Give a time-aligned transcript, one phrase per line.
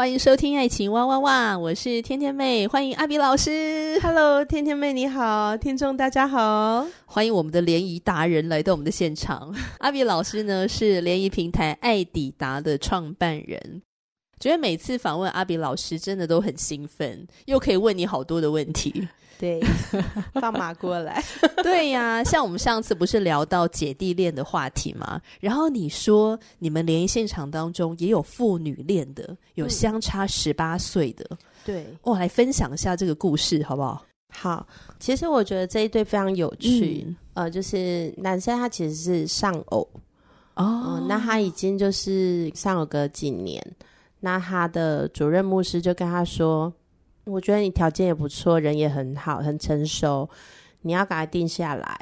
[0.00, 4.00] 欢迎收听《爱情哇哇哇》，我是天天妹，欢迎阿比老师。
[4.00, 9.54] Hello，天天妹你好，听众大家好，欢迎我们的联谊达人来到我们的现场。
[9.78, 13.82] 阿比老师呢是联谊平台爱抵达的创办人。
[14.40, 19.06] 觉得每次访问阿比老师真的都很兴奋，又可以问你好多的问题。
[19.38, 19.58] 对，
[20.34, 21.22] 放马过来。
[21.62, 25.20] 对呀，像我们上次不是聊到姐弟恋的话题吗？
[25.40, 31.24] 然后你说你们联谊现场当中也有父女恋的，有相差十八岁的。
[31.64, 34.04] 对，我来分享一下这个故事好不好？
[34.32, 34.66] 好，
[34.98, 37.04] 其实我觉得这一对非常有趣。
[37.06, 39.88] 嗯、呃，就是男生他其实是丧偶
[40.54, 43.64] 哦、呃，那他已经就是丧偶个几年，
[44.20, 46.72] 那他的主任牧师就跟他说。
[47.24, 50.28] 我觉得你条件也不错，人也很好，很成熟，
[50.80, 51.96] 你要赶快定下来。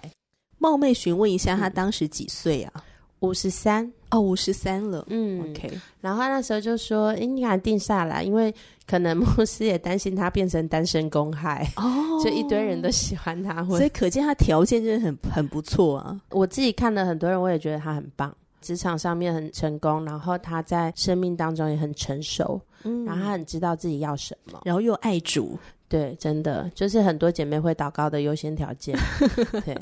[0.59, 2.73] 冒昧询问一下，他当时几岁啊？
[3.19, 5.05] 五十三哦，五十三了。
[5.09, 5.71] 嗯，OK。
[6.01, 8.55] 然后他那时候就说：“哎，你赶快定下来，因为
[8.87, 11.85] 可能牧师也担心他变成单身公害哦，
[12.25, 16.19] 就一堆人都喜欢他，所以可见他条件真的很很不错啊。
[16.31, 28.97] 我自己看了很多人，我也觉得他很棒。”职场上面很成功，然后他在生命当中也很成熟，嗯，然后他很知道自己要什么，然后又爱主，对，真的就是很多姐妹会祷告的优先条件，
[29.65, 29.77] 对。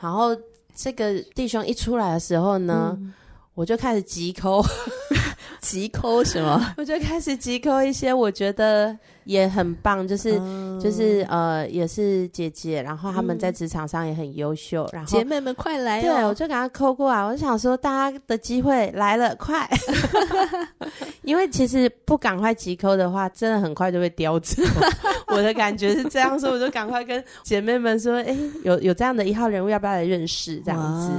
[0.00, 0.36] 然后
[0.74, 3.12] 这个弟兄一出来的时候呢，嗯、
[3.54, 4.62] 我就开始急抠，
[5.60, 6.74] 急抠什么？
[6.76, 8.96] 我就开始急抠一些，我觉得。
[9.28, 16.02] 也很棒，就是、嗯、就是呃，也是姐姐，然后他们在职场上也很优秀，嗯、然后姐妹们快来、哦！
[16.02, 19.68] 对，我就给他扣过来，我就想说大家的机会来了，快！
[21.22, 24.62] 因为其实不赶快急扣的话，真的很快就会叼走。
[25.28, 28.34] 我的感觉是这样说，我就赶快跟姐妹们说，哎，
[28.64, 30.56] 有有这样的一号人物，要不要来认识？
[30.64, 31.10] 这样子，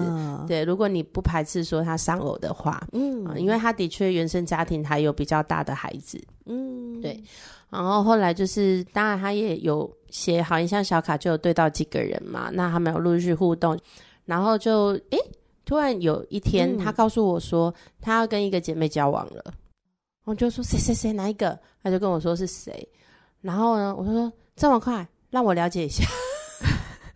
[0.47, 7.23] 对，如果你不排斥说他丧偶的话，嗯、呃，因为他的确原生家庭还有比较大的孩子，嗯，对。
[7.69, 12.49] 然后后来就是，当然他也有写好印象小卡，就有对到几个人嘛。
[12.51, 13.79] 那他们有陆续互动，
[14.25, 15.17] 然后就诶，
[15.65, 19.53] 突然有一天，他告诉我说，他要跟一个姐妹交往了。
[20.25, 21.59] 我就说谁谁谁哪一个？
[21.83, 22.87] 他就跟我说是谁。
[23.41, 26.03] 然后呢，我就说这么快，让我了解一下。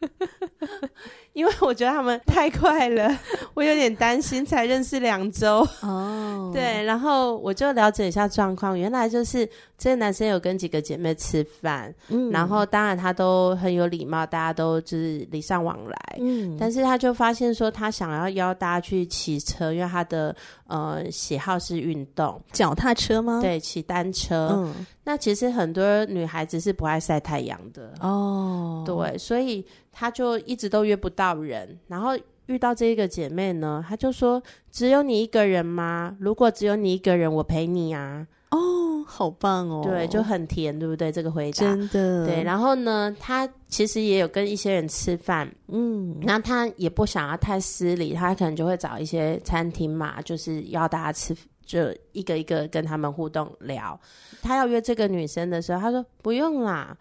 [1.34, 3.10] 因为我觉得他们太快了，
[3.56, 4.44] 我有点担心。
[4.44, 8.78] 才认识两周哦，对，然后我就了解一下状况。
[8.78, 16.58] 原来就是这个男生有跟几个姐妹吃饭，嗯，然后当然他都很有礼貌，大家都就是礼尚往来，嗯。
[16.60, 20.36] 但是他就发现说，他想要邀大家去骑车，因为他的
[20.68, 23.40] 呃喜好是运动，脚踏车吗？
[23.42, 24.50] 对，骑单车。
[24.56, 31.23] 嗯，那其实很多女孩子是不爱晒太阳的哦，对，所以他就一直都约不到。
[31.24, 32.12] 到人，然后
[32.48, 36.16] 遇到这个姐妹呢，她就说：“只有你一个人吗？
[36.20, 41.12] 如果只有你一个人，我陪你啊！”哦，好棒哦，对，就很甜，对不对？
[41.12, 42.44] 这个回答真的对。
[42.44, 51.36] 然后呢，她其实也有跟一些人吃饭，嗯，那她也不想要太失礼，她可能就会找一些餐厅嘛，就是要大家吃，
[51.66, 51.80] 就
[52.12, 54.00] 一个一个跟他们互动聊。
[54.42, 56.96] 她要约这个女生的时候，她说：“不用啦。”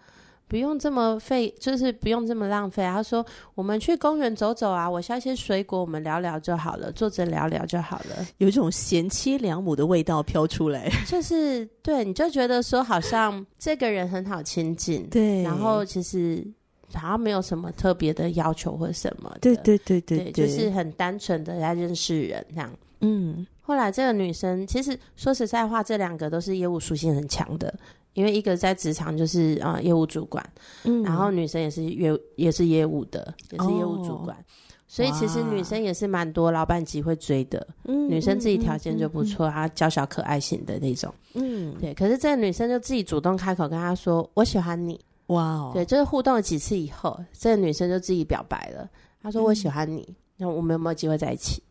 [0.52, 2.82] 不用这么费，就是不用这么浪费。
[2.82, 3.24] 他说
[3.56, 16.46] ：“我们去公园走走啊，我削些水果，我们聊聊就好了，坐着聊聊就好了。”有一种贤妻良母的味道飘出来， 就是对，你就觉得说好像这个人很好亲近，对，然后其实
[16.92, 22.70] 好像没有什么特别的要求或什么的，对对对对对，对，就是很单纯的来认识人这样。
[23.00, 27.72] 嗯，后来这个女生其实说实在话，这两个都是业务属性很强的。
[28.14, 30.44] 因为一个在职场就是啊、呃、业务主管，
[30.84, 34.44] 嗯，然后女生也是业也是业务的，也是业务主管，哦、
[34.86, 41.94] 所以其实女生也是蛮多老板级会追的，嗯，女生自己条件就不错，她娇小可爱型的那种，嗯，对。
[41.94, 48.86] 可是这个女生就自己主动开口跟他说：“我喜欢你。”哇哦，对，就是互动了几次以后，这个女生就自己表白了，
[49.22, 50.06] 她说：“我喜欢你，
[50.36, 51.62] 那、嗯、我们有没有机会在一起？”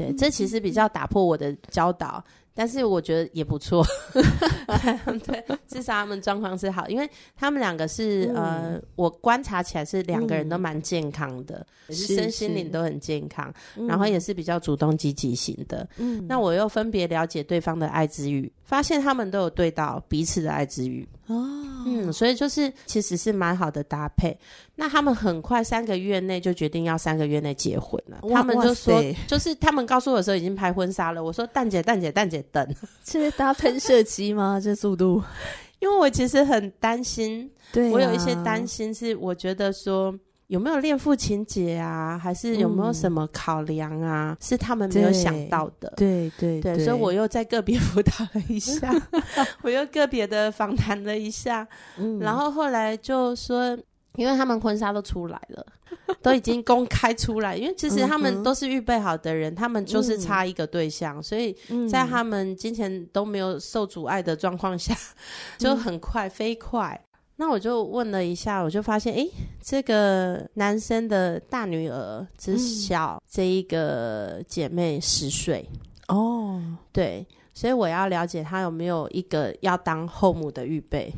[0.00, 2.24] 对，这其实比较打破我的教导。
[2.52, 3.84] 但是我觉得也不错，
[5.24, 13.52] 对，至少他们状况是好，因为他们两个是、嗯、呃，我观察起来是两个人都蛮健康的，嗯、也是身心灵都很健康，
[13.88, 15.88] 然后也是比较主动积极型的。
[15.96, 21.08] 嗯，那我又分别了解对方的爱之语，发现他们都有对到彼此的爱之语。
[21.28, 21.36] 哦，
[21.86, 24.36] 嗯，所以就是其实是蛮好的搭配。
[24.74, 32.39] 那他们很快三个月内就决定要三个月内结婚了，他们就说，就是他们告诉我的时候已经拍婚纱了，我说蛋姐蛋姐蛋姐。
[32.50, 32.66] 等，
[33.04, 34.58] 是搭喷射机吗？
[34.62, 35.22] 这速度？
[35.78, 40.14] 因为我其实很担心，对、啊，我有一些担心，是我觉得说
[40.48, 45.92] 有没有恋父情节啊，还是有没有什么考量啊，嗯、是他们没有想到的。
[45.96, 48.92] 对对对，对，所以我又在个别 辅导了一下，
[49.62, 51.66] 我又个别的访谈了一下，
[51.96, 53.78] 嗯，然后后来就说。
[54.16, 55.64] 因为他们婚纱都出来了，
[56.22, 57.56] 都已经公开出来。
[57.56, 61.56] 因为其实他们都是预备好的人，嗯、他们就是差一个对象，嗯、所以
[61.88, 64.94] 在他们金钱都没有受阻碍的状况下，
[65.58, 67.00] 嗯、就很快飞快。
[67.36, 69.30] 那我就问了一下，我就发现，诶，
[69.62, 75.66] 这个男生的大女儿只小这一个姐妹十岁
[76.08, 76.60] 哦，
[76.92, 81.10] 对，所以我要了解他有没有一个要当后母的预备。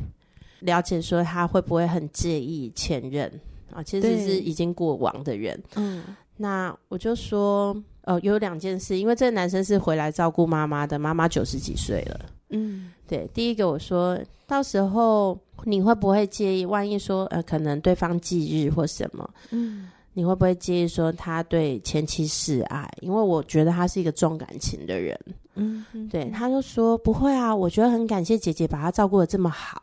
[0.61, 3.29] 了解说他会不会很介意前任
[3.73, 3.83] 啊？
[3.83, 5.61] 其实是已经过往的人。
[5.75, 6.03] 嗯，
[6.37, 12.25] 那我就说，呃，有两件事，因为这个男生是回来照顾妈妈的，妈妈九十几岁了。
[12.49, 13.29] 嗯，对。
[13.33, 14.17] 第一个我说
[14.47, 16.65] 到时候你会不会介意？
[16.65, 22.89] 万一说呃，可能对方忌日或什么，嗯，你会不会介意说他对前妻示爱？
[23.01, 25.19] 因为我觉得他是一个重感情的人。
[25.55, 26.29] 嗯，对。
[26.29, 29.82] 他就说不会啊，我觉得很感谢姐姐把他照顾的这么好。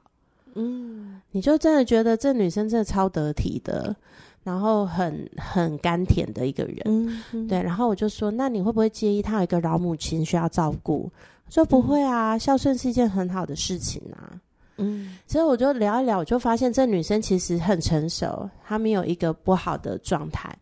[0.55, 3.95] 嗯，你就真的觉得这女生真的超得体的，
[4.43, 7.63] 然后很很甘甜的一个人，嗯嗯、对。
[7.63, 11.11] 然后我就说，那你会不会介意她有一个老母亲需要照顾？
[11.49, 14.33] 说不会啊，嗯、孝顺是一件很好的事情啊。
[14.77, 20.57] 嗯，所以我就聊一聊，我就发现这女生其实很成熟，她没有一个不好的状态。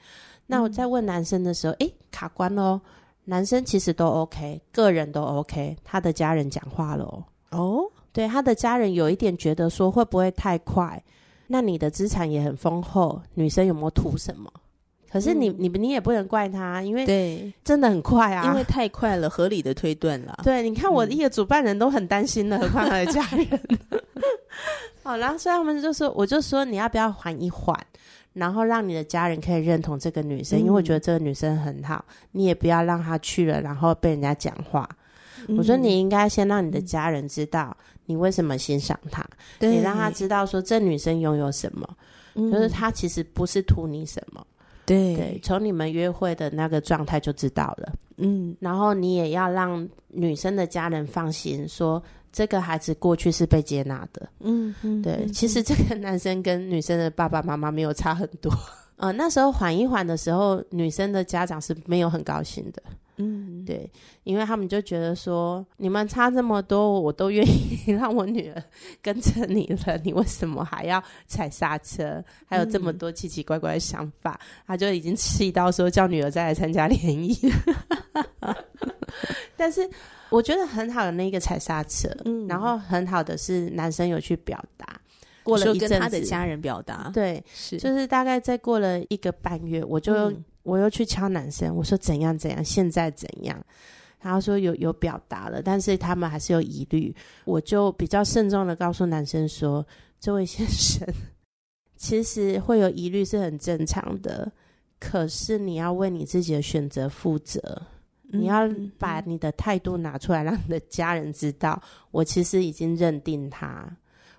[0.46, 2.80] 那我在问男生的时候，诶、欸，卡关喽。
[3.30, 7.04] 男生其实都 OK，个人都 OK，他的家人讲话了
[7.50, 7.84] 哦。
[8.18, 11.00] 对，他的家人有一点觉得说，会不会太快？
[11.46, 14.52] 那你的资产也很丰厚，女生有没有图什么？
[15.08, 20.40] 可是你、嗯、你你也不能怪他，因为对，真的很快啊，因为太快了，合理的推断了。
[20.42, 23.46] 对，你看我一个主办人都很担心的，何况他的家人。
[25.04, 27.78] 好，然后所以他们就说，我就说你要不要缓一缓，
[28.32, 34.88] 然后让你的家人可以认同这个女生，嗯、因为我觉得这个女生很好，你也不要让她去了，然后被人家讲话。
[35.48, 37.76] 嗯、我说你应该先让你的家人知道。
[38.10, 39.22] 你为什么欣赏她？
[39.58, 41.86] 对你让她知道说，这女生拥有什么，
[42.34, 44.46] 嗯、就是她其实不是图你什么。
[44.86, 47.92] 对，对，从你们约会的那个状态就知道了。
[48.16, 52.02] 嗯，然后你也要让女生的家人放心，说
[52.32, 54.26] 这个孩子过去是被接纳的。
[54.40, 58.50] 嗯嗯，对，嗯、其实这个男生跟女生的爸爸妈妈没有差很多。
[58.96, 62.82] 呃，那时候缓一缓的时候，女生的家长是没有很高兴的。
[63.18, 63.90] 嗯，对，
[64.22, 68.62] 因为他们就觉得说，你们差这么多，我都愿意 让我女儿
[69.02, 72.24] 跟着你了，你为什么还要踩刹车？
[72.46, 77.36] 还有这么多奇奇怪怪的想法，嗯、他就已经气到说叫女儿再来参加联谊。
[79.56, 79.88] 但是
[80.30, 84.86] 我觉得很好的那个踩刹车，嗯，然后很好的是男生有去表达，
[85.42, 90.32] 过了一阵子，跟他的家人表达，对，是，就是大概再过了一个半月，我就。
[90.64, 93.58] 嗯我又去敲男生，我说怎样怎样，现在怎样？
[94.20, 97.14] 然后说有有表达了，但是他们还是有疑虑。
[97.44, 99.86] 我就比较慎重的告诉男生说
[100.20, 101.06] ：“这位先生，
[101.96, 104.50] 其实会有疑虑是很正常的，
[104.98, 107.80] 可是你要为你自己的选择负责，
[108.24, 113.88] 你要把你的态度拿出来，让你的家人知道，我其实已经认定他，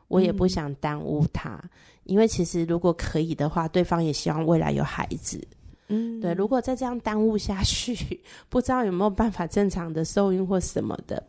[0.09, 1.59] 我也不想耽误他，
[2.03, 5.41] 因为其实如果可以的话，对方也希望未来有孩子。”
[5.89, 11.21] 嗯，对，如果再这样耽误下去，不知道有没有办法正常的受孕或什么的，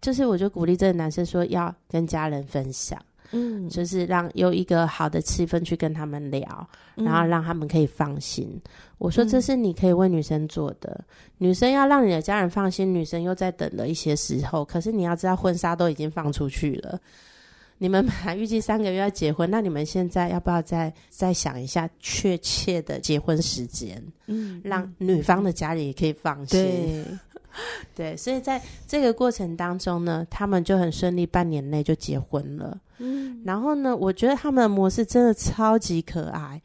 [0.00, 8.60] 就是我就鼓励这个男生说要跟家人分享，嗯，就是让有一个好的气氛去跟他们聊，嗯、然后让他们可以放心。
[8.98, 11.04] 我说这是你可以为女生做的，嗯、
[11.38, 17.00] 女生要让你的家人放心，女生又在等了一些时候，可是你要知道婚纱都已经放出去了。
[17.84, 24.02] 你们本来预计三个月要结婚，那你们现在要不要再再想一下确切的结婚时间？
[24.24, 26.58] 嗯，让女方的家里也可以放心。
[26.58, 27.04] 对，
[27.94, 32.80] 对，所以在这个过程当中呢，他们就很顺利，半年内就结婚了。
[32.96, 36.62] 嗯，然后呢，我觉得他们的模式真的超级可爱，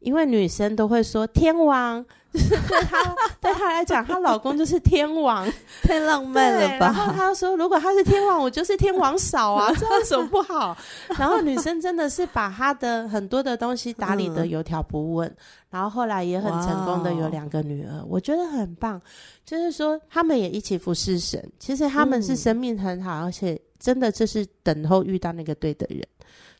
[0.00, 5.46] 因为女生都会说天王， 就是对她对她来讲，她老公就是天王，
[5.82, 6.86] 太浪漫了吧？
[6.86, 10.76] 然后她说，如果他是天王，我就是天王嫂啊， 这样怎么不好？
[11.18, 15.36] 然后女生真的是把她的很多的东西打理的有条不紊，嗯、
[15.70, 19.00] 然后后来也很成功的有两个女儿，我觉得很棒。
[19.44, 26.04] 就是说，他们也一起服侍神，其实他们是生命很好，嗯、而且真的就是等候遇到那个对的人。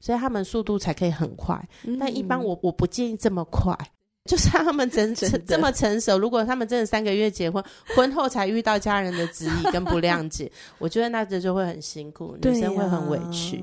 [0.01, 3.77] 所以他们速度才可以很快，嗯、但一般我我不建议这么快。
[4.27, 7.63] 就是他们真成这么成熟，如果他们真的三个月结婚，
[7.95, 13.59] 婚后才遇到家人的质疑跟不谅解，我觉得那这就会很辛苦，女生会很委屈。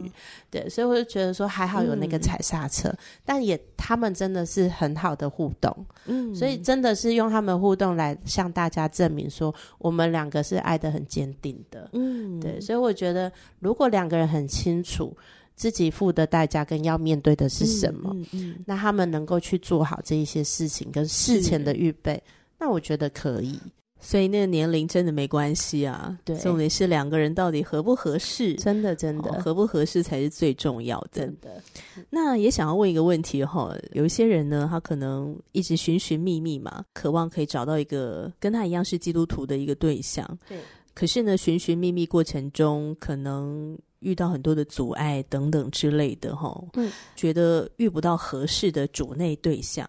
[0.49, 5.85] 对，啊、对，所以我就觉得说还好有那个踩刹车，嗯、但也他们真的是很好的互动。
[6.05, 11.89] 嗯，所以真的是用他们互动来向大家证明说，我们两个是爱的很坚定的。
[11.91, 13.29] 嗯，对，所以我觉得
[13.59, 15.13] 如果两个人很清楚。
[15.55, 18.11] 自己付的代价跟要面对的是什么？
[18.13, 22.21] 嗯嗯嗯、那他们能够去做好这一些事情跟事前的预备，
[22.59, 23.59] 那我觉得可以。
[24.05, 26.19] 所以那个年龄真的没关系啊。
[26.25, 28.53] 对，重点是两个人到底合不合适？
[28.55, 31.21] 真的真的、哦、合不合适才是最重要的。
[31.21, 31.63] 真的。
[32.09, 40.37] 那也想要问一个问题哈，有一些人呢，他可能一直寻寻觅觅嘛，渴望可以找到一个跟他一样是基督徒的一个对象。
[40.49, 40.57] 对。
[40.93, 49.87] 可是呢，寻寻觅觅过程中，可能遇到很多的阻碍等等之类的，哈，嗯，觉得遇不到合适的主内对象，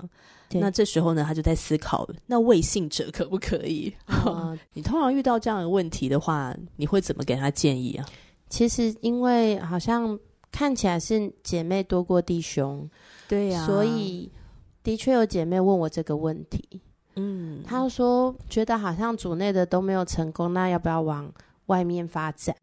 [0.51, 3.93] 那这时候呢，他就在思考，那未信者可不可以？
[4.07, 8.07] 啊， 你通常遇到这样的问题的话，你会怎么给他建议啊？
[8.49, 10.19] 其实，因为好像
[10.53, 12.89] 看起来是姐妹多过弟兄，
[13.27, 14.31] 对呀、啊，所以
[14.83, 16.81] 的确有姐妹问我这个问题。
[17.17, 21.33] 嗯，她说觉得好像组内的都没有成功，那要不要往
[21.67, 22.55] 外面发展？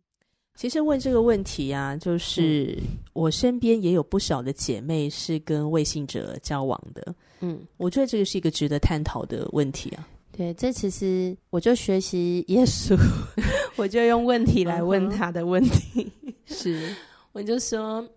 [0.62, 2.77] 其实问这个问题啊，就是
[3.13, 7.15] 我身边也有不少的姐妹是跟未信者交往的。
[7.39, 10.08] 嗯，我觉得这个是一个值得探讨的问题啊。
[10.32, 12.96] 对，这其实我就学习耶稣，
[13.75, 16.12] 我就用问题来问他的问题。
[16.46, 16.96] 是，
[17.34, 18.08] 我就说，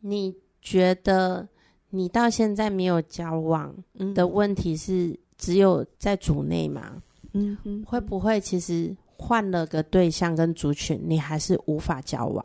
[0.00, 1.46] 你觉得
[1.88, 3.72] 你到现在没有交往
[4.12, 5.16] 的问题是？
[5.38, 7.00] 只有在主内吗，
[7.32, 8.92] 嗯哼，会不会其实
[9.22, 12.44] 换了个对象跟族群，你还是无法交往？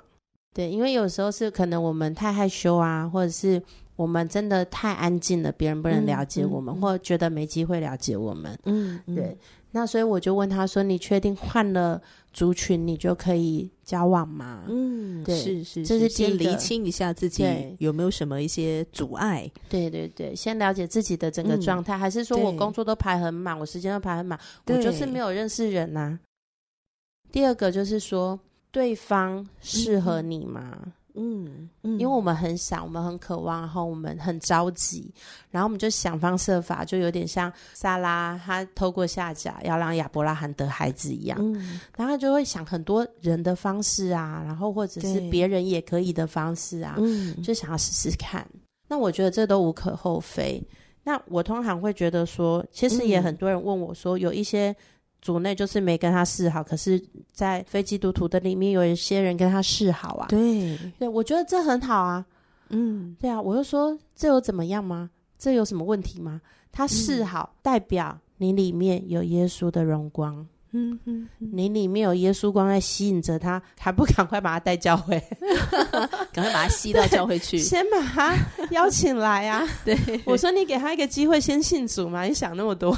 [0.53, 3.61] 对，因为有时候是可能我们太害羞啊，或者是
[3.95, 8.57] 我们真的太安静了，别人不能了解我们，嗯嗯、或者觉得没机会了解我们。
[8.65, 9.23] 嗯，对。
[9.25, 9.37] 嗯
[9.69, 12.01] 那所以我就问他说：“你确定换了
[12.33, 17.45] 族群，你就可以交往吗？”嗯，对，是是，这是先厘清一下自己
[17.77, 19.47] 有没有什么一些阻碍。
[19.69, 26.19] 对对对，先了解自己的整个状态，嗯、还是说我工作都排很满，我时间都排很满，我就是没有认识人呐、啊？
[27.31, 28.39] 第二个就是说，
[28.71, 30.77] 对方适合你吗？
[31.19, 35.11] 嗯嗯，因为我们很想，我们很渴望，然后我们很着急，
[35.49, 48.47] 然后我们就想方设法，就有点像萨拉，他透过下甲要让亚伯拉罕得孩子一样，嗯，然后他就会想很多人的方式啊，然后或者是别人也可以的方式啊，嗯，就想要试试看。
[48.87, 50.63] 那我觉得这都无可厚非。
[51.03, 54.75] 那我通常会觉得说，其实也很多人问我说，有一些。
[55.27, 57.03] 组内就是没跟他示好，可是，
[57.33, 60.27] 在非基督徒的里面有一些人跟他示好啊。
[60.29, 62.25] 对，对，我觉得这很好啊。
[62.69, 65.09] 嗯，对啊，我就说这有怎么样吗？
[65.37, 66.39] 这有什么问题吗？
[66.71, 70.47] 他示好，嗯、代表你里面有耶稣的荣光。
[70.71, 75.17] 嗯嗯，你里面有耶稣光在吸引着他，还不赶快把他带教会，
[76.31, 78.35] 赶快把他吸到教会去，先把他
[78.71, 79.65] 邀请来啊！
[79.85, 82.95] 对，我说你给他一个机会，先信主嘛，你想那么多。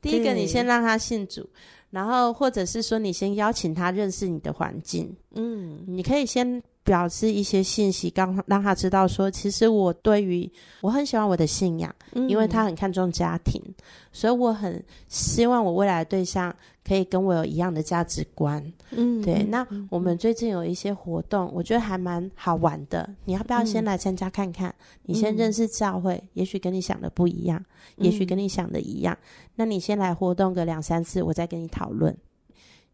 [0.00, 1.48] 第一个，你先让他信主，
[1.90, 5.14] 然后或者是说，你先邀请他认识你的环境。
[5.34, 13.62] 嗯，你可以先表示一些信息，刚让他知道说，其实我对于我很喜欢我的信仰，嗯、因为他很看重家庭，
[14.10, 16.54] 所以我很希望我未来的对象。
[16.88, 19.42] 可以跟我有一样的价值观，嗯，对。
[19.42, 23.06] 那我们最近有一些活动，我觉得还蛮好玩的。
[23.26, 24.70] 你要不要先来参加看看？
[24.70, 27.62] 嗯、你先认识教会，也许跟你想的不一样，
[27.98, 29.14] 嗯、也许跟你想的一样。
[29.54, 32.16] 那你先来活动个两三次，我再跟你讨论。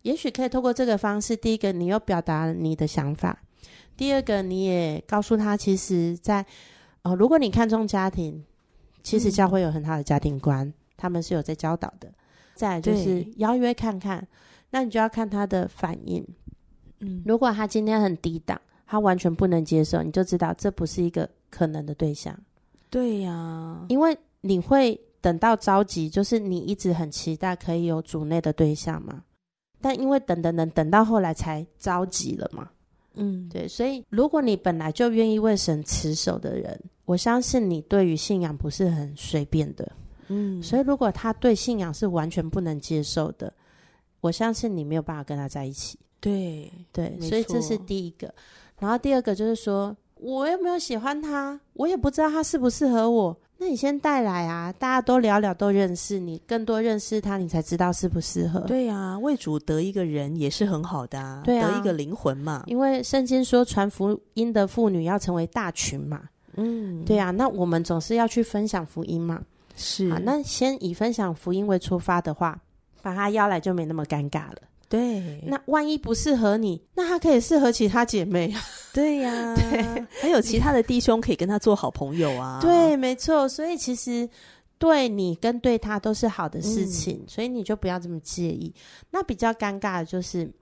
[0.02, 3.43] 也许可以透过这个方式，第一个你又表达你的想法，
[3.96, 6.48] 第二个你也告诉他，其实在，在
[7.02, 8.44] 哦，如果你看重家庭，
[9.02, 12.12] 其实教会有很好的家庭观，嗯、他们是有在教导的。
[12.54, 14.26] 再来就是邀约看看，
[14.70, 16.26] 那你就要看他的反应。
[17.00, 22.36] 嗯，如果他今天很低档，他完全不能接受，你就知道这不是一个可能的对象。
[22.90, 29.24] 对呀、啊，因为你会等到着急，就是你一直很期待可以有组内的对象嘛，
[29.80, 32.70] 但因为等等等等到后来才着急了嘛。
[33.14, 39.90] 嗯，对，所以如果你本来就愿意为神持守的人，我相信你对于信仰不是很随便的。
[40.28, 43.52] 嗯，所以如果他对信仰是完全不能接受的，
[44.20, 45.98] 我相信你没有办法跟他在一起。
[46.20, 48.34] 对对，所以这是第一个。
[48.78, 53.36] 然后第二个就是说，我又没有喜欢他，我也不知道他适不适合我。
[53.64, 58.60] 那你先带来啊，大家都聊聊，都认识你，更多认识他，你才知道适不适合。
[58.60, 62.64] 对啊，为主得一个人也是很好的啊，对啊，得一个灵魂嘛。
[62.66, 66.24] 因为圣经说传福音的妇女要成为大群嘛。
[66.56, 69.40] 嗯，对啊，那我们总是要去分享福音嘛。
[69.74, 72.60] 是啊，那先以分享福音为出发的话，
[73.00, 74.58] 把他邀来就没那么尴尬了。
[74.88, 78.54] 对，那万一不适合你，那他可以适合其他姐妹。
[78.92, 82.60] 对呀、啊，对，还有其他的弟兄可以跟他做好朋友啊。
[82.62, 83.48] 对，没错。
[83.48, 84.28] 所以其实
[84.78, 88.72] 对你跟对他都是好的事情，嗯、所以你就不要这么介意。
[89.10, 90.52] 那比较尴尬的就是，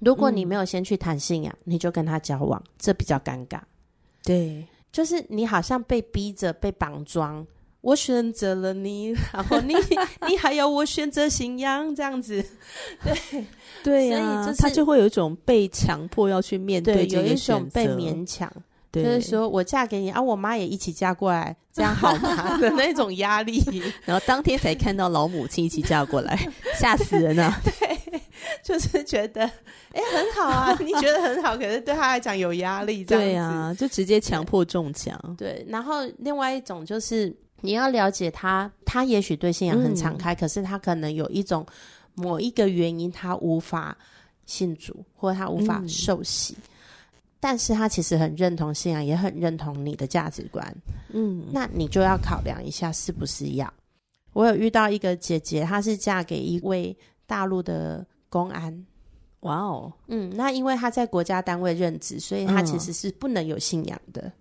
[0.00, 3.60] 如果你没有先去谈信仰，嗯、你就跟他交往，这比较尴尬。
[4.24, 7.46] 对，就是你好像被逼着被绑装。
[7.86, 9.72] 我选择了你， 然后你
[10.28, 12.44] 你还要我选择信仰这样子，
[13.04, 13.44] 对。
[13.84, 18.50] 对呀、啊，就是、他就会有一种被强迫要去面对，对，有一种被勉强，
[18.90, 22.58] 就是说我嫁给你啊，我妈也一起嫁过来，这样好吗？
[22.58, 23.62] 的那种压力，
[24.04, 26.36] 然后当天才看到老母亲一起嫁过来，
[26.80, 27.54] 吓死人了。
[27.62, 28.20] 对，
[28.64, 29.44] 就是觉得
[29.92, 33.28] 哎很好啊，你觉得很好，可是对他来讲有压力，这样子。
[33.28, 35.16] 对啊，就直接强迫中奖。
[35.38, 37.32] 对，然后另外一种就是。
[37.62, 41.66] 你要了解他，他也许对信仰很敞开，嗯、可是他可能有一种
[42.14, 43.96] 某一个原因，他无法
[44.44, 46.54] 信主，或者他无法受洗。
[46.54, 46.62] 嗯、
[47.40, 50.76] 但是他其实很认同信仰，也很认同你的价值观。
[51.08, 53.72] 嗯，那你就要考量一下是不是要。
[54.32, 56.96] 我有遇到一个姐姐，她是嫁给一位
[57.26, 58.86] 大陆的公安。
[59.40, 64.22] 哇哦，嗯，那因为她在国家单位任职，所以她其实是不能有信仰的。
[64.22, 64.32] 嗯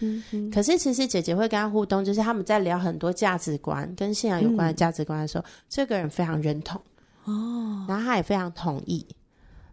[0.00, 6.80] 哼哼，可是其实姐姐会跟他互动，就是他们在聊很多价值观跟信仰有关的价值观的时候，嗯、这个人非常认同。
[7.24, 9.06] 哦，然后他也非常同意，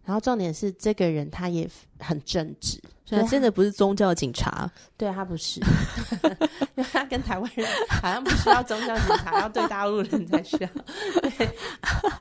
[0.05, 1.69] 然后重点是这个人他也
[1.99, 5.59] 很正直，所以他真的不是宗教警察，对他不是，
[6.75, 10.69] 因为他跟台湾人好像不需要宗教警察，要对大陆人才需要，
[11.21, 11.49] 对，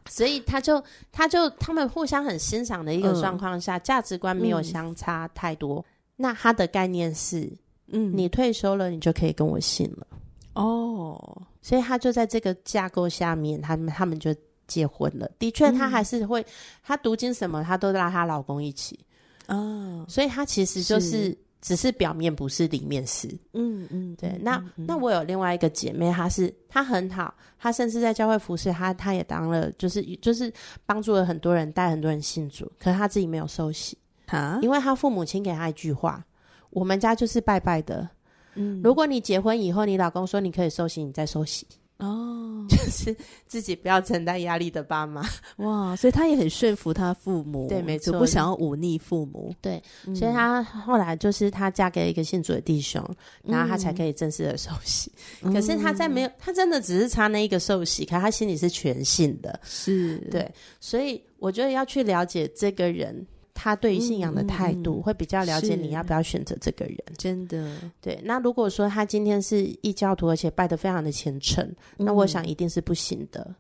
[0.09, 5.79] 所以他就他就他们互相很欣赏的一个状况下，价、嗯、值观没有相差太多。
[5.79, 5.85] 嗯
[6.23, 7.51] 那他的概念是，
[7.87, 10.07] 嗯，你退休了，你就可以跟我姓了，
[10.53, 14.35] 哦，所以他就在这个架构下面，他们他们就
[14.67, 15.27] 结婚了。
[15.39, 16.45] 的确，他还是会，
[16.83, 19.01] 他读经什么，他都拉她老公一起，
[19.49, 24.39] 哦，所以他其实就是，是只是表面不是，里面是，嗯嗯，对。
[24.43, 30.53] 那嗯嗯那我有另外一个姐妹，她是她很好，她甚至在教会服侍，她她也当了，就是就是
[30.85, 33.97] 帮助了很多人，带很多人信主，可是她自己没有受洗。
[34.31, 36.25] 啊，因为他父母亲给他一句话
[36.71, 38.09] ：“我们家就是拜拜的。
[38.55, 41.67] 嗯，如果你结婚以后，你老公说你可以收洗，你再收洗。
[41.99, 43.15] 哦， 就是
[43.47, 45.23] 自己不要承担压力的爸妈。
[45.57, 49.55] 哇，所以他也很顺服他父母，对，没错，不想要忤逆父母。
[49.61, 49.83] 对，
[50.15, 53.05] 所以他后来就是他嫁给了一个信主的弟兄，
[53.43, 55.13] 然后他才可以正式的受洗。
[55.43, 59.61] 嗯，可是他在没有，他真的只是差那一个受洗，可他心里是全信的。
[59.63, 63.27] 是对，所以我觉得要去了解这个人。
[63.63, 66.97] 他对于信仰的态度，会比较了解你要不要选择这个人。
[67.19, 68.19] 真的，对。
[68.25, 71.63] 那如果说他今天是异教徒，而且拜得非常的虔诚，
[71.99, 73.55] 嗯、那我想一定是不行的。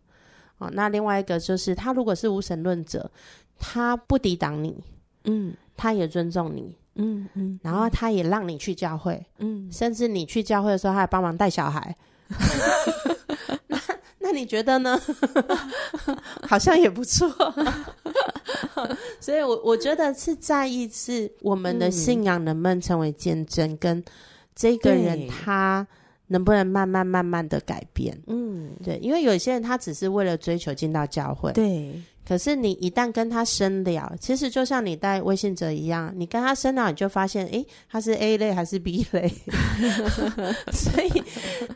[0.56, 3.10] 哦，那另外一个就是，他如果是无神论者，
[3.58, 4.74] 他不抵挡你，
[5.24, 11.94] 嗯，他也尊重你，嗯嗯，然后他也让你去教会，嗯，甚至你去教会的时候，他还帮忙带小孩。
[14.32, 15.00] 你觉得呢？
[16.46, 17.28] 好像也不错。
[19.20, 24.04] 所以我，我我觉得是在意是我们的信仰能不能成为见证，嗯、跟
[24.54, 25.86] 这个人他
[26.28, 28.16] 能不能慢慢慢慢的改变。
[28.26, 32.00] 嗯，对，因为有些人他只是为了追求进到教会，对。
[32.26, 39.28] 可是你一旦跟他深聊，其实就像你带微信者一样，你跟他深聊，你就发现，诶，他是 A 类还是 B 类？
[40.70, 41.24] 所以，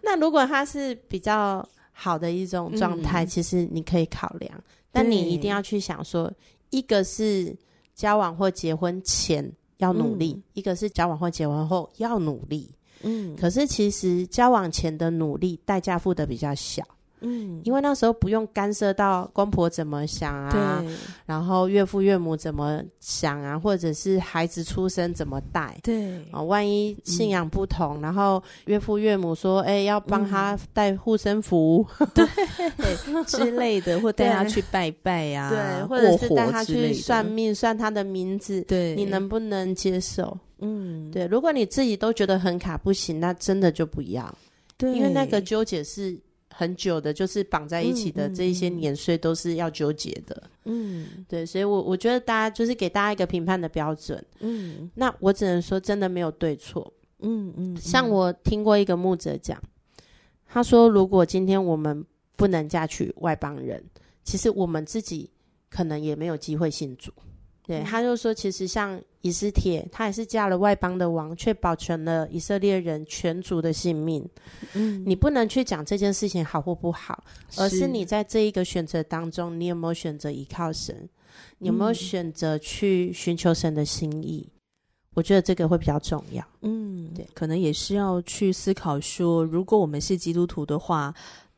[0.01, 4.53] 那如果他是比较好的一种状态，嗯、其实你可以考量，
[4.93, 6.31] 但你一定要去想说。
[6.71, 7.57] 一个是
[7.95, 12.69] 交往或结婚前要努力，嗯、一个是交往或结婚后要努力。
[13.03, 16.83] 嗯，可是其实交往前的努力代价付的比较小。
[17.25, 20.85] 嗯，因为那时候不用干涉到公婆怎么想啊，
[21.27, 26.15] 然后岳父岳母怎么想啊，或者是孩子出生怎么带，对。
[26.31, 32.27] 啊、哦，万一信仰不同，嗯、然后岳父岳母说，哎，要帮他带护身符，嗯、对。
[33.27, 40.37] 之类的，或带他去拜拜呀、啊，对，或者是带他去算命，算他的名字，对，你能不能接受？
[40.59, 44.33] 嗯，对，如果你自己都觉得很卡不行，那真的就不要，
[44.77, 46.19] 对，因为那个纠结是。
[46.57, 50.43] 很久的，就是绑在一起的这一些年岁都是要纠结的。
[50.65, 54.25] 嗯，对，所以我我觉得大家就是给大家一个评判的标准。
[54.39, 56.93] 嗯，那我只能说，真的没有对错。
[57.19, 59.61] 嗯嗯，像我听过一个牧者讲，
[60.47, 62.05] 他说，如果今天我们
[62.37, 63.83] 不能嫁娶外邦人，
[64.23, 65.29] 其实我们自己
[65.69, 67.13] 可能也没有机会信主。
[67.67, 74.23] 对，他就说，其实像以斯帖，他也是嫁了外邦的王，却保全了以色列人全族的性命。
[74.75, 77.25] 嗯，你不能去讲这件事情好或不好，
[77.57, 81.09] 而是你在这一个选择当中，你有没有选择依靠神？
[81.57, 84.47] 你有没有选择去寻求神的心意？
[84.47, 84.53] 嗯，
[85.15, 86.47] 我觉得这个会比较重要。
[86.61, 91.15] 嗯，对，可能也是要去思考说，如果我们是基督徒的话。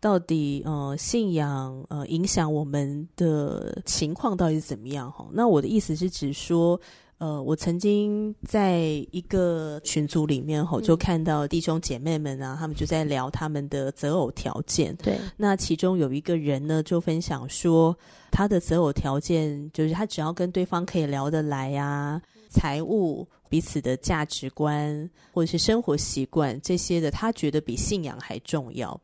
[0.07, 5.27] 到底呃信仰呃影响我们的情况到底是怎么样哈？
[5.33, 6.81] 那我的意思是指说，
[7.19, 14.95] 呃，我曾经在一个群组里面吼，就看到弟兄姐妹们啊，他们就在聊他们的择偶条件。
[15.03, 17.92] 对，那其中有一个人呢，就分享说，
[18.31, 29.01] 他的择偶条件就是他只要跟对方可以聊得来啊，财务、彼此的价值观或者是生活习惯这些的，他觉得比信仰还重要。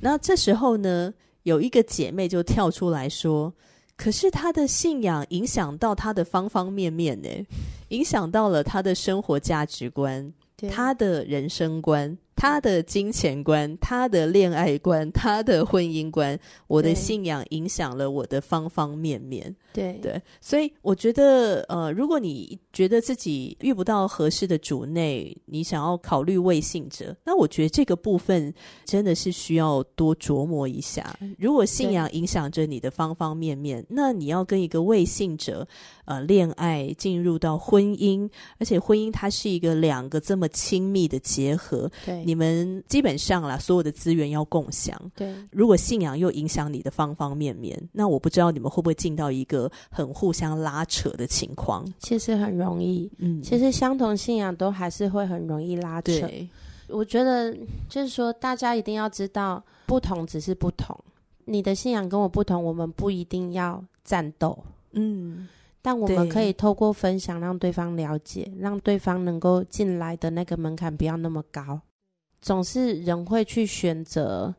[0.00, 3.52] 那这时候呢，有一个姐妹就跳出来说
[3.96, 7.28] ：“可是她的信仰影响到她的方方面面呢，
[7.88, 10.32] 影响到了她的生活价值观，
[10.70, 19.54] 她的人生观。”他的金钱观，他的恋爱观，他的婚姻观，我的信仰影响了我的方方面面。
[19.72, 28.52] 对对，所以我觉得，呃，如果你觉得自己遇不到合适的主内，你想要考虑未信者，那我觉得这个部分
[28.84, 31.16] 真的是需要多琢磨一下。
[31.38, 35.66] 如果信仰影响着你的方方面面，那你要跟一个未信者，
[36.06, 41.88] 呃，恋爱进入到婚姻，而且婚姻它是一个两个这么亲密的结合。
[42.04, 42.19] 对。
[42.24, 44.96] 你们基本上啦，所有的资源要共享。
[45.14, 51.84] 对，如果信仰又影响你的方方面面，那我不知道你们会不会进到一个很互相拉扯的情况。
[51.98, 56.12] 其实很容易，嗯，其实相同信仰都还是会很容易拉扯。
[56.20, 56.48] 对，
[56.88, 57.56] 我觉得
[57.88, 60.98] 就是说，大家一定要知道，不同只是不同。
[61.44, 64.58] 你的信仰跟我不同，我们不一定要战斗。
[64.92, 65.48] 嗯。
[65.82, 71.80] 但我们可以透过分享，让对方了解，让对方能够进来的那个门槛不要那么高。
[72.40, 74.54] 总是人会去选择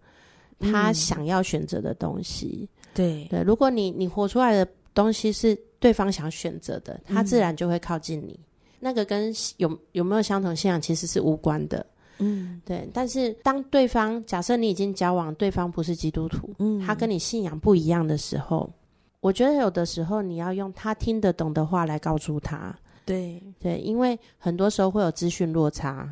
[0.59, 3.41] 他想要选择的东西，嗯、对对。
[3.41, 8.33] 如果你你活出来的东西是对方想选择的，他自然就会靠近你。
[8.33, 8.45] 嗯、
[8.79, 11.83] 那个跟有有没有相同信仰其实是无关的，
[12.19, 12.87] 嗯，对。
[12.93, 18.71] 但是当对方假设你已经交往，对方不是基督徒，嗯，他跟你信仰不一样的时候，
[19.19, 26.07] 我觉得有的时候你要用他听得懂的话来告诉他，对对，因为很多时候会有资讯落差。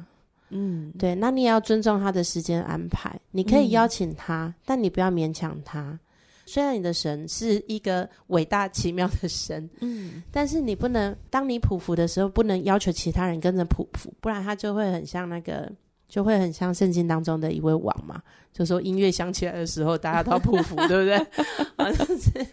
[0.50, 3.20] 嗯，对，那你也要尊重他的时间安排。
[3.32, 6.00] 你可以邀请他，嗯、但你不要勉强他。
[6.46, 15.72] 虽然你的神是一个伟大奇妙的神，嗯，但是你不能，当你匍匐的时候，不能要求其他人跟着匍匐，不然他就会很像那个，
[16.08, 18.20] 就会很像圣经当中的一位王嘛，
[18.52, 21.20] 就说音乐响起来的时候，大家都要普福，对不对？
[21.78, 22.48] 好像是，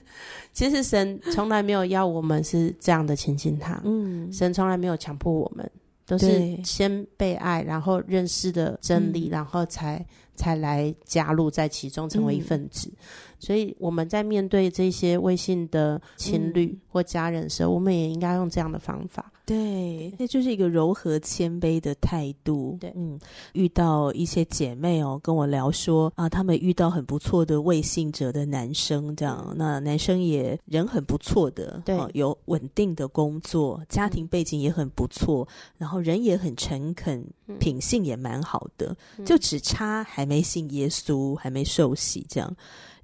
[0.52, 5.70] 其实神从来没有要我们是这样的亲近他，嗯，神从来没有强迫我们。
[6.06, 10.04] 都是先被爱，然后认识的真理，嗯、然后才
[10.36, 12.88] 才来加入在其中，成为一份子。
[12.88, 12.96] 嗯、
[13.38, 19.32] 所以我们在面对这些微信的情侣或家人的时候，嗯、我们也应该用这样的方法。
[19.46, 22.76] 对，那就是一个柔和谦卑的态度。
[22.80, 23.16] 对，嗯，
[23.52, 37.24] 遇到一些姐妹哦，跟我聊说啊，他们遇到很不错的未信者的男生，这样，那男生也人很不错的，对，啊、有稳定的工作，家庭背景也很不错，嗯、然后人也很诚恳，
[37.60, 42.52] 品性也蛮好的，嗯、就只差还没信耶稣，还没受洗这样。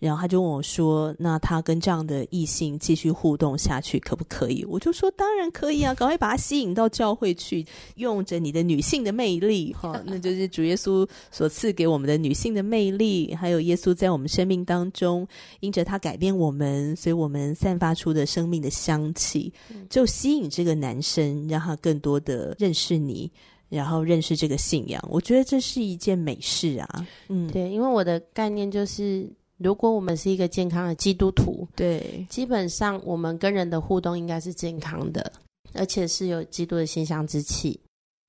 [0.03, 15.25] 然后他就问我说：“那他跟这样的异性继续互动下去可不可以？”我就说：“当然可以啊，赶快把他吸引到教会去，用着你的女性的魅力， 哈，那就是主耶稣所赐给我们的女性的魅力，还有耶稣在我们生命当中，
[15.61, 19.53] 因着他改变我们，所以我们散发出的生命的香气，
[19.88, 23.31] 就吸引这个男生，让他更多的认识你，
[23.69, 25.01] 然后认识这个信仰。
[25.09, 27.07] 我觉得这是一件美事啊。
[27.29, 29.31] 嗯，对，因为我的概念就是。
[29.62, 35.33] 如果我们是一个健康的基督徒，对，基本上我们跟人的互动应该是健康的，
[35.75, 37.81] 而且是有基督的馨香之气。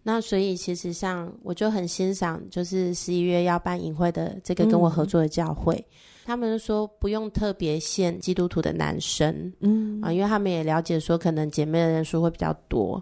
[0.06, 5.86] 那所以其实像我就很欣赏，就是十一月要办营会的这个跟我合作的教会，嗯、
[6.26, 13.02] 他们说不用特别限基督徒的男生，嗯啊，因为他们也了解说可能姐妹的人数会比较多。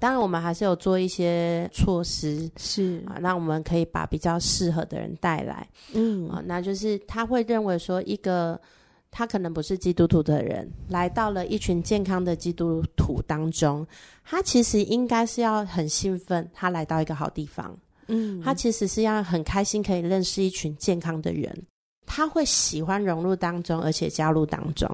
[0.00, 8.60] 当然我们还是有做一些措施，是啊，那我们可以把比较适合的人带来，嗯啊，那就是他会认为说一个。
[9.12, 13.84] 他可能不是基督徒的人，来到了一群健康的基督徒当中，
[14.24, 17.76] 他其实应该是要很兴奋，他来到一个好地方。
[18.06, 21.52] 嗯，他其实是要很开心，可以认识一群健康的人，
[22.06, 24.88] 他会喜欢融入当中，而且加入当中。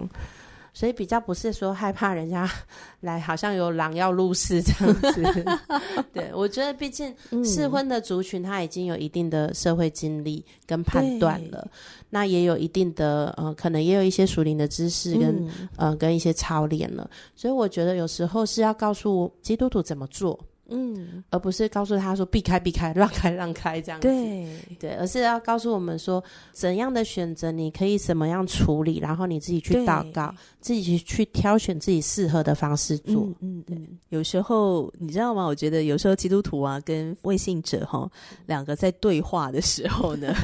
[0.76, 2.46] 所以比较不是说害怕人家
[3.00, 5.42] 来，好像有狼要入室这样子。
[6.12, 11.66] 对，我觉得毕竟适婚的族群，他已经有一定的社会经历跟判断了，
[12.10, 17.08] 那也有一定的呃，可能也有一些熟龄的知识跟、嗯、呃跟一些操练了。
[17.34, 20.38] 所以我觉得有时候是要告诉基督徒怎么做。
[20.68, 24.08] 嗯，而不是告诉他说避开避开，让开让开这样子。
[24.08, 24.46] 对
[24.78, 33.22] 对，而是要告诉我们说怎样的选择你可以怎么样处理，然后你自己去祷告，自己去挑选自己适合的方式做。
[33.22, 33.78] 嗯，嗯对。
[34.08, 35.44] 有时候你知道吗？
[35.46, 38.10] 我觉得有时候基督徒啊跟未信者哈
[38.46, 40.34] 两个在对话的时候呢。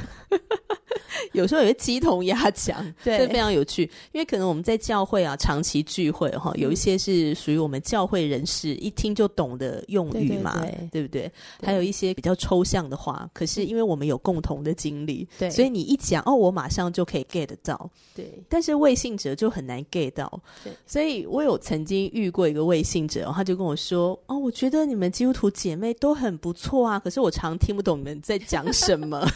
[1.33, 3.83] 有时候也会鸡同鸭讲， 对，这非常有趣。
[4.13, 11.67] 因为可能我们在教会啊长期聚会哈，有一些是属于我们教会人士一听就懂的用语嘛，对，对，对，对不对，对？
[11.67, 18.43] 还有一些比较抽象的话，可是因为我们有共同的经历，对，所以你一讲哦，我马上就可以 get 到，对。
[18.49, 20.73] 但是未信者就很难 get 到，对。
[20.87, 29.27] 所以我有曾经遇过一个未信者，他就跟我说：“哦，我觉得你们基督徒姐妹都很不错啊，可是我常听不懂你们在讲什么。”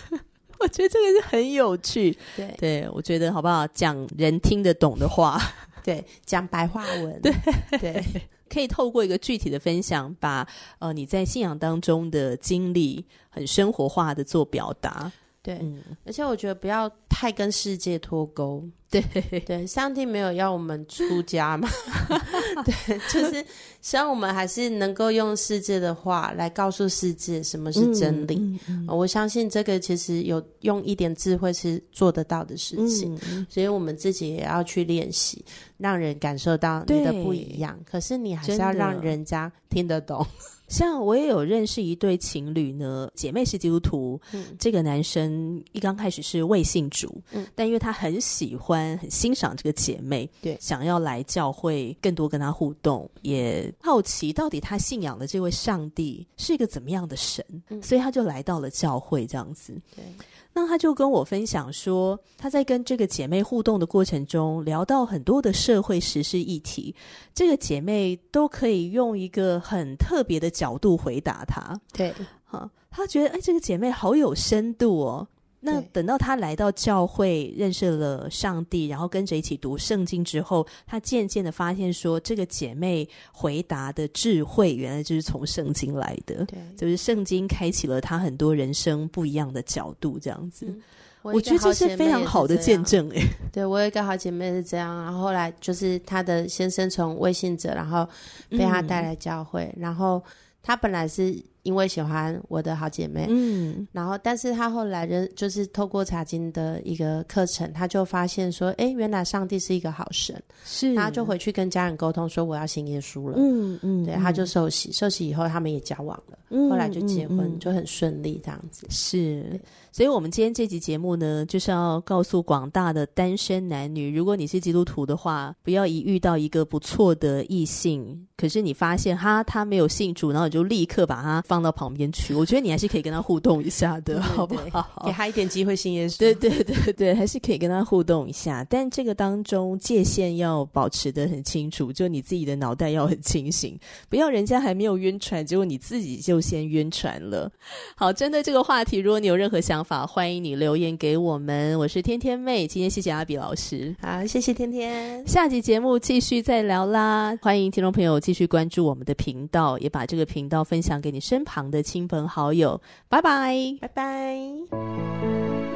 [0.60, 2.54] 我觉得这个是很有趣，对。
[2.58, 3.66] 对，我觉得好不好？
[3.68, 5.40] 讲人听得懂的话，
[5.84, 7.32] 对，讲白话文，对。
[7.78, 8.04] 对，
[8.48, 10.46] 可以透过一个具体的分享，把
[10.78, 15.10] 呃你在信仰当中的经历很生活化的做表达。
[15.42, 18.64] 对、嗯，而且我觉得不要太跟世界脱钩。
[18.88, 19.02] 对
[19.44, 21.68] 对，上帝没有要我们出家嘛？
[22.64, 23.44] 对， 就是
[23.80, 28.36] 希望我们还是能够用世界的话来告诉世界什么是真理。
[28.36, 35.44] 嗯嗯嗯、我相信这个其实有用一点智慧是做得到的事情，嗯、所以我们自己也要去练习，
[35.76, 37.78] 让人感受到你的不一样。
[37.84, 40.24] 可是你还是要让人家听得懂。
[40.68, 60.04] 像我也有认识一对情侣呢，姐妹是基督徒，嗯，这个男生一刚开始是未信主，嗯，但因为他很喜欢、很欣赏这个姐妹，对，想要来教会更多跟她互动，也好奇到底她信仰的这位上帝是一个怎么样的神，嗯，所以她就来到了教会这样子，对。
[60.52, 66.94] 那她就跟我分享说，她在跟这个姐妹互动的过程中，聊到很多的社会时事议题，
[67.34, 71.78] 这个姐妹都可以用一个很特别的角度回答她。
[71.92, 72.14] 对，
[72.46, 75.28] 啊，他觉得哎，这个姐妹好有深度哦。
[75.66, 86.44] 那等到他来到教会，认识了上帝，然后跟着一起读圣经之后，他渐渐的发现说，这个姐妹回答的智慧，原来就是从圣经来的。
[86.44, 90.66] 对，就是圣经开启了他很多人生不一样的角度，这样子。
[90.66, 90.82] 嗯、
[91.22, 93.10] 我，我觉得这是非常好的见证。
[93.10, 93.20] 哎，
[93.52, 98.08] 对，我有一个好姐妹是这样，然后后来就是她的先生从微信者，然后
[98.48, 100.22] 被她带来教会，嗯、然后
[100.66, 101.40] 她本来是。
[101.66, 119.60] 因为喜欢我的好姐妹，嗯，然后，但是她后来人就是透过查经的一个课程，她就发现说，哎，原来上帝是一个好神，是，她就回去跟家人沟通说，我要信耶稣了，嗯嗯，对，她就受洗，受洗以后他们也交往了，嗯，后来就结婚，嗯，就很顺利这样子，是。
[119.96, 132.34] 所以，我们今天这集节目呢，就是要告诉广大的单身男女，如果你是基督徒的话，不要一遇到一个不错的异性，可是你发现哈他没有信主，然后你就立刻把他放到旁边去。
[132.34, 135.02] 我觉得你还是可以跟他互动一下的，好不好？
[135.06, 136.18] 给他一点机会信耶稣。
[136.18, 138.62] 对对对对，还是可以跟他互动一下。
[138.68, 143.80] 但这个当中界限要保持的很清楚，就你自己的脑袋要很清醒，
[144.10, 147.50] 不要人家还没有晕船，结果你自己就先晕船了。
[147.96, 152.66] 好，针对这个话题，如果你有任何想法，欢迎你留言给我们，我是天天妹。
[152.66, 155.24] 今天谢谢阿比老师，好，谢谢天天。
[155.26, 162.80] 下集节目继续再聊啦，欢迎听众朋友继续关注我们的频道，也把这个频道分享给你身旁的亲朋好友。
[163.08, 165.75] 拜拜，拜拜。